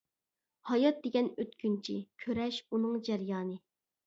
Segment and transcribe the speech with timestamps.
[0.69, 3.63] ھايات دېگەن ئۆتكۈنچى، كۈرەش ئۇنىڭ جەريانى.